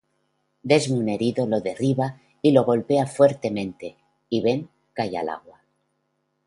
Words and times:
Desmond 0.63 1.09
herido 1.09 1.45
lo 1.45 1.61
derriba 1.61 2.17
y 2.41 2.53
lo 2.53 2.63
golpea 2.65 3.05
fuertemente 3.05 3.97
y 4.29 4.41
Ben 4.41 4.67
cae 4.95 5.15
al 5.15 5.29
agua. 5.29 5.61